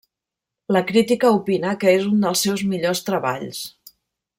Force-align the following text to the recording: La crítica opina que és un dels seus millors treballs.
La 0.75 0.81
crítica 0.91 1.33
opina 1.41 1.75
que 1.85 1.95
és 2.01 2.09
un 2.15 2.27
dels 2.27 2.45
seus 2.49 2.67
millors 2.75 3.07
treballs. 3.11 3.65